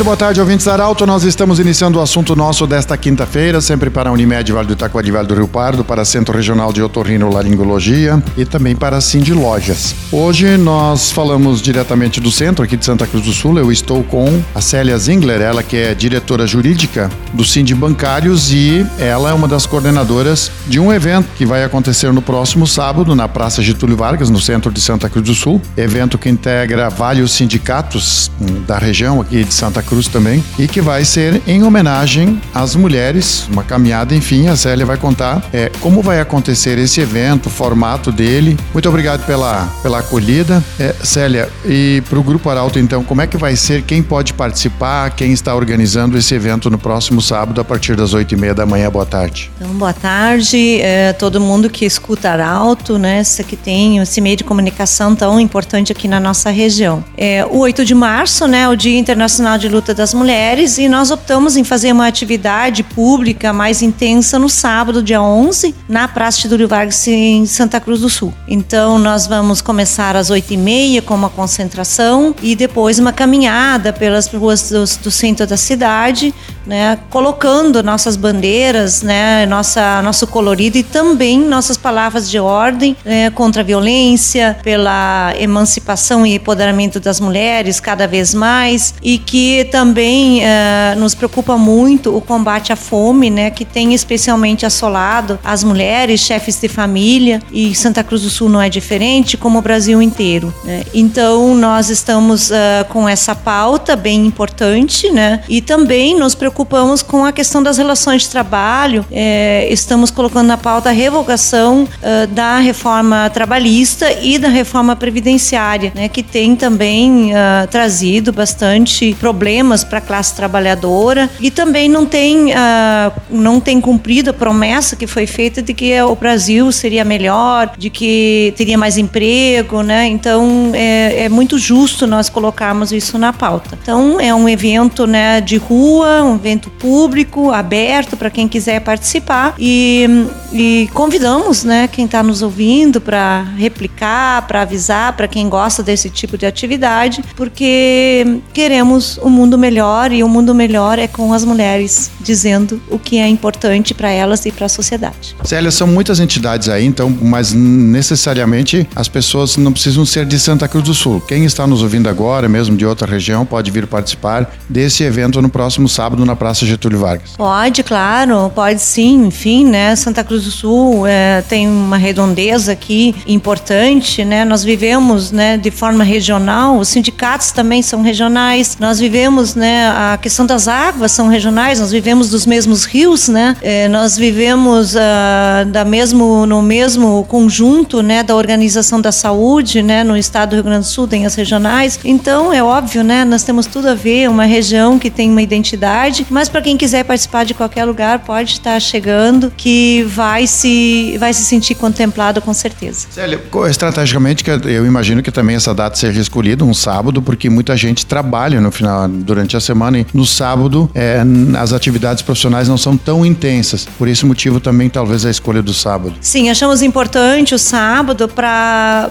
[0.00, 1.04] Muito boa tarde, ouvintes Arauto.
[1.04, 5.02] Nós estamos iniciando o assunto nosso desta quinta-feira, sempre para a Unimed Vale do Itacoa
[5.02, 9.94] Vale do Rio Pardo, para Centro Regional de Otorrinolaringologia e também para a Cindy Lojas.
[10.10, 13.58] Hoje nós falamos diretamente do centro aqui de Santa Cruz do Sul.
[13.58, 18.86] Eu estou com a Célia Zingler, ela que é diretora jurídica do Cindy Bancários e
[18.98, 23.28] ela é uma das coordenadoras de um evento que vai acontecer no próximo sábado na
[23.28, 25.60] Praça Getúlio Vargas, no centro de Santa Cruz do Sul.
[25.76, 30.68] Evento que integra vários sindicatos hum, da região aqui de Santa Santa Cruz também, e
[30.68, 35.70] que vai ser em homenagem às mulheres, uma caminhada, enfim, a Célia vai contar é,
[35.80, 38.56] como vai acontecer esse evento, o formato dele.
[38.72, 40.62] Muito obrigado pela, pela acolhida.
[40.78, 43.82] É, Célia, e para o Grupo Arauto, então, como é que vai ser?
[43.82, 45.10] Quem pode participar?
[45.10, 48.64] Quem está organizando esse evento no próximo sábado, a partir das oito e meia da
[48.64, 48.88] manhã?
[48.90, 49.50] Boa tarde.
[49.56, 53.22] Então, boa tarde, é, todo mundo que escuta Arauto, né?
[53.48, 57.02] Que tem esse meio de comunicação tão importante aqui na nossa região.
[57.16, 61.10] É, o 8 de março, né, o Dia Internacional de Luta das Mulheres e nós
[61.10, 66.68] optamos em fazer uma atividade pública mais intensa no sábado, dia 11, na Praça Getúlio
[66.68, 68.30] Vargas, em Santa Cruz do Sul.
[68.46, 74.68] Então, nós vamos começar às 8h30 com uma concentração e depois uma caminhada pelas ruas
[74.68, 76.34] do, do centro da cidade,
[76.66, 83.30] né, colocando nossas bandeiras, né, nossa, nosso colorido e também nossas palavras de ordem né,
[83.30, 90.40] contra a violência, pela emancipação e empoderamento das mulheres cada vez mais e que também
[90.40, 96.20] uh, nos preocupa muito o combate à fome, né, que tem especialmente assolado as mulheres,
[96.20, 100.52] chefes de família, e Santa Cruz do Sul não é diferente, como o Brasil inteiro.
[100.64, 100.84] Né?
[100.94, 107.24] Então, nós estamos uh, com essa pauta bem importante, né, e também nos preocupamos com
[107.24, 109.06] a questão das relações de trabalho.
[109.10, 115.92] É, estamos colocando na pauta a revogação uh, da reforma trabalhista e da reforma previdenciária,
[115.94, 117.30] né, que tem também
[117.70, 124.30] trazido bastante problemas para a classe trabalhadora e também não tem, uh, não tem cumprido
[124.30, 128.98] a promessa que foi feita de que o Brasil seria melhor, de que teria mais
[128.98, 130.06] emprego, né?
[130.08, 133.78] Então é, é muito justo nós colocarmos isso na pauta.
[133.80, 139.54] Então é um evento né, de rua, um evento público, aberto para quem quiser participar
[139.58, 140.06] e,
[140.52, 146.08] e convidamos né, quem está nos ouvindo para replicar, para avisar para quem gosta desse
[146.08, 151.32] tipo de atividade, porque queremos um mundo melhor e o um mundo melhor é com
[151.32, 155.36] as mulheres dizendo o que é importante para elas e para a sociedade.
[155.44, 160.66] Célia, são muitas entidades aí, então, mas necessariamente as pessoas não precisam ser de Santa
[160.66, 161.20] Cruz do Sul.
[161.20, 165.48] Quem está nos ouvindo agora, mesmo de outra região, pode vir participar desse evento no
[165.48, 167.30] próximo sábado na Praça Getúlio Vargas.
[167.36, 169.26] Pode, claro, pode sim.
[169.26, 169.94] Enfim, né?
[169.96, 174.44] Santa Cruz do Sul é, tem uma redondeza aqui importante, né?
[174.44, 176.78] Nós vivemos, né, de forma regional.
[176.78, 178.76] Os sindicatos também são regionais.
[178.80, 183.56] Nós vivemos né, a questão das águas são regionais, nós vivemos dos mesmos rios, né,
[183.60, 190.04] é, nós vivemos uh, da mesmo, no mesmo conjunto, né, da organização da saúde, né,
[190.04, 193.42] no estado do Rio Grande do Sul tem as regionais, então é óbvio, né, nós
[193.42, 197.44] temos tudo a ver, uma região que tem uma identidade, mas para quem quiser participar
[197.44, 203.06] de qualquer lugar pode estar chegando, que vai se, vai se sentir contemplado com certeza.
[203.10, 208.04] Célia, estrategicamente, eu imagino que também essa data seja escolhida um sábado, porque muita gente
[208.06, 211.22] trabalha no final durante a semana e no sábado é,
[211.58, 213.86] as atividades profissionais não são tão intensas.
[213.98, 216.14] Por esse motivo também talvez a escolha do sábado.
[216.20, 219.10] Sim, achamos importante o sábado para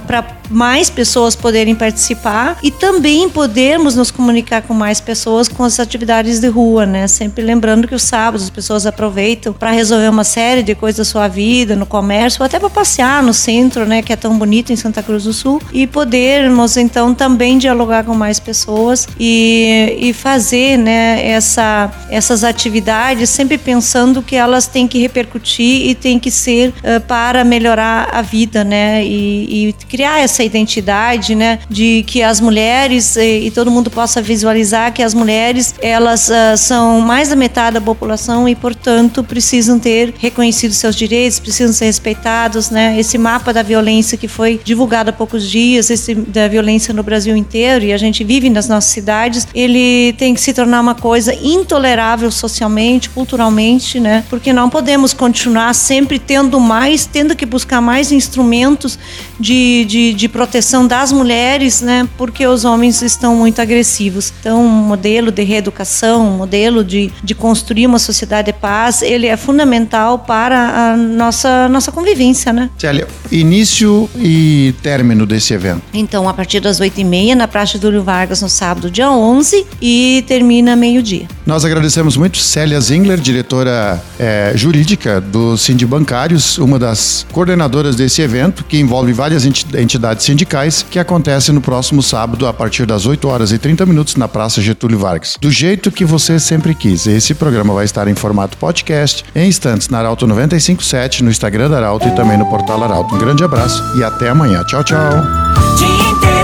[0.49, 6.39] mais pessoas poderem participar e também podermos nos comunicar com mais pessoas com as atividades
[6.39, 6.98] de rua, né?
[7.07, 11.05] Sempre lembrando que os sábados as pessoas aproveitam para resolver uma série de coisas da
[11.05, 14.71] sua vida, no comércio, ou até para passear no centro, né, que é tão bonito
[14.71, 20.13] em Santa Cruz do Sul, e podermos então também dialogar com mais pessoas e e
[20.13, 26.31] fazer né, essa, essas atividades sempre pensando que elas têm que repercutir e têm que
[26.31, 29.03] ser uh, para melhorar a vida, né?
[29.03, 31.59] E, e, criar essa identidade, né?
[31.69, 36.57] De que as mulheres e, e, todo mundo possa visualizar que as mulheres elas uh,
[36.57, 41.85] são mais da metade da população e, portanto, precisam ter reconhecido seus direitos, precisam ser
[41.85, 42.97] respeitados, né?
[42.99, 47.35] Esse mapa da violência que foi divulgado há poucos dias, esse da violência no Brasil
[47.35, 51.33] inteiro e a gente vive nas nossas cidades, ele tem que se tornar uma coisa
[51.33, 54.23] intolerável socialmente, culturalmente, né?
[54.29, 58.97] Porque não podemos continuar sempre tendo mais, tendo que buscar mais instrumentos
[59.39, 62.07] de, de, de proteção das mulheres, né?
[62.17, 64.31] Porque os homens estão muito agressivos.
[64.39, 69.01] Então, um modelo de reeducação, um modelo modelo de, de construir uma sociedade de paz,
[69.01, 72.69] ele é fundamental para a nossa, nossa convivência, né?
[72.77, 75.81] Célia, início e término desse evento.
[75.93, 80.75] Então, a partir das 8h30 na Praça Dúlio Vargas, no sábado, dia 11, e termina
[80.75, 81.27] meio-dia.
[81.49, 85.55] Nós agradecemos muito Célia Zingler, diretora é, jurídica do
[85.87, 92.03] Bancários, uma das coordenadoras desse evento, que envolve várias entidades sindicais, que acontece no próximo
[92.03, 95.37] sábado, a partir das 8 horas e 30 minutos, na Praça Getúlio Vargas.
[95.41, 97.07] Do jeito que você sempre quis.
[97.07, 101.77] Esse programa vai estar em formato podcast, em instantes, na Arauto 957, no Instagram da
[101.77, 103.15] Arauto e também no portal Arauto.
[103.15, 104.63] Um grande abraço e até amanhã.
[104.65, 105.98] Tchau, tchau.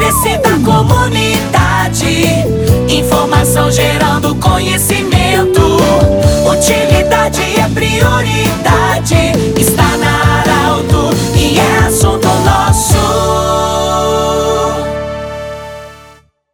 [0.06, 2.06] Interesse da comunidade,
[2.88, 5.44] informação gerando conhecimento.